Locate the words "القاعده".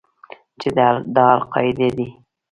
1.37-1.87